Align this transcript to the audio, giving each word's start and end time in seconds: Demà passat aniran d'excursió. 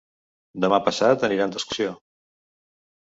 Demà 0.63 0.79
passat 0.87 1.25
aniran 1.29 1.53
d'excursió. 1.57 1.93